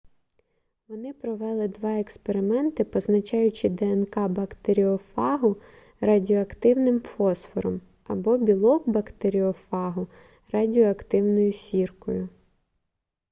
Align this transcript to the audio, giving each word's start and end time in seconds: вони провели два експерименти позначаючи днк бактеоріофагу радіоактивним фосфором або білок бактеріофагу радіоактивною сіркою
вони 0.87 1.13
провели 1.13 1.67
два 1.67 1.99
експерименти 1.99 2.83
позначаючи 2.85 3.69
днк 3.69 4.27
бактеоріофагу 4.29 5.57
радіоактивним 5.99 7.01
фосфором 7.01 7.81
або 8.07 8.37
білок 8.37 8.89
бактеріофагу 8.89 10.07
радіоактивною 10.51 11.53
сіркою 11.53 12.29